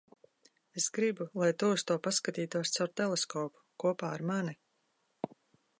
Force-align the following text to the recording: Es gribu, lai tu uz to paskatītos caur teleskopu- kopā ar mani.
Es 0.79 0.85
gribu, 0.95 1.27
lai 1.41 1.49
tu 1.63 1.69
uz 1.75 1.83
to 1.91 1.97
paskatītos 2.07 2.73
caur 2.77 2.91
teleskopu- 3.03 3.65
kopā 3.87 4.13
ar 4.19 4.29
mani. 4.33 4.57